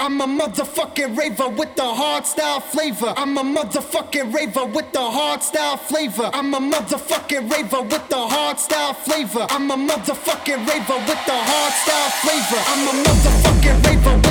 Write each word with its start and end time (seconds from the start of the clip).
I'm 0.00 0.20
a 0.20 0.26
motherfucking 0.26 1.18
raver 1.18 1.48
with 1.48 1.74
the 1.74 1.82
hard 1.82 2.24
style 2.24 2.60
flavor. 2.60 3.12
I'm 3.16 3.36
a 3.36 3.42
motherfucking 3.42 4.32
raver 4.32 4.64
with 4.64 4.92
the 4.92 5.00
hard 5.00 5.42
style 5.42 5.76
flavor. 5.76 6.30
I'm 6.32 6.54
a 6.54 6.60
motherfucking 6.60 7.50
raver 7.50 7.82
with 7.82 8.08
the 8.08 8.16
hard 8.16 8.60
style 8.60 8.94
flavor. 8.94 9.44
I'm 9.50 9.68
a 9.72 9.74
motherfucking 9.74 10.68
raver 10.68 10.98
with 10.98 11.26
the 11.26 11.34
hard 11.34 11.72
style 11.82 12.10
flavor. 12.22 12.62
I'm 12.68 12.86
a 12.86 13.02
motherfucking 13.02 13.86
raver. 13.86 14.27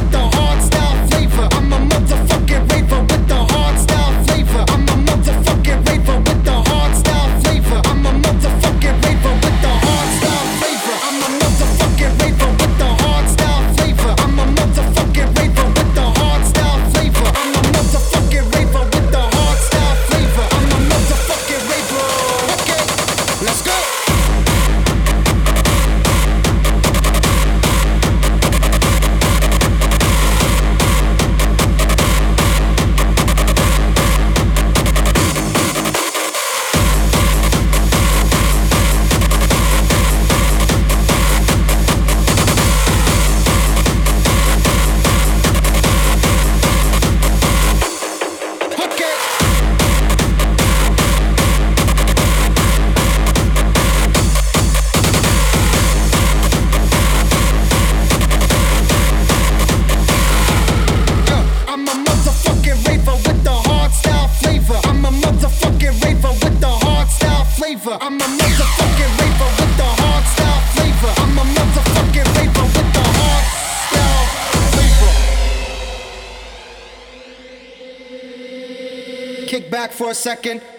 second. 80.28 80.77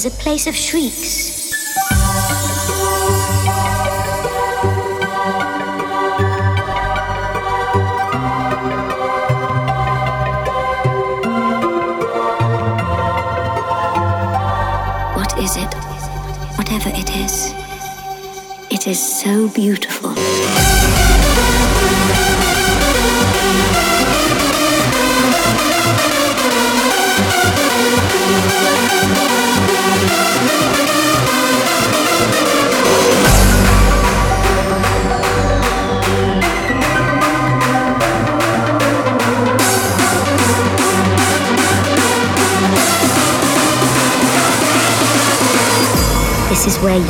Is 0.00 0.06
a 0.06 0.10
place 0.22 0.46
of 0.46 0.56
shrieks. 0.56 1.19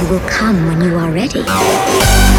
You 0.00 0.08
will 0.08 0.20
come 0.20 0.66
when 0.66 0.80
you 0.80 0.96
are 0.96 1.10
ready. 1.10 2.29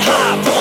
hop. 0.00 0.51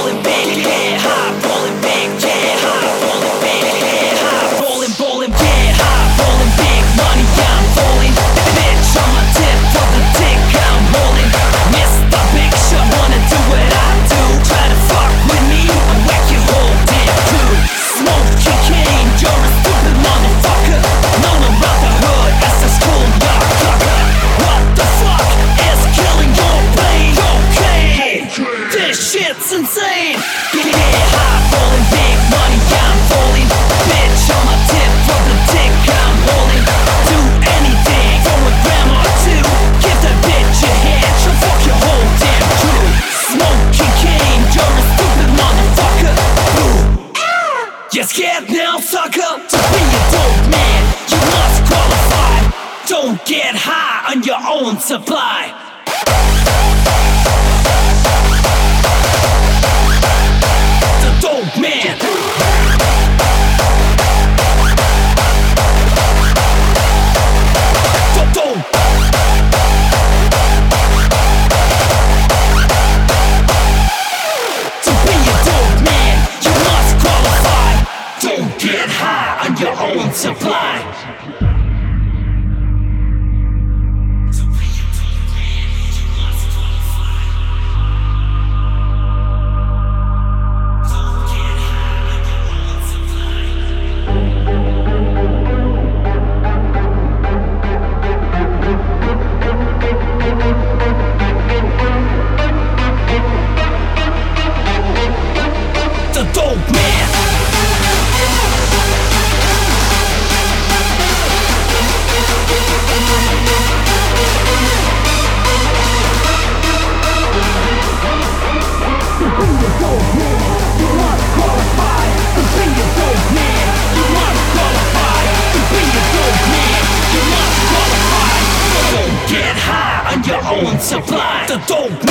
the. 131.58 132.11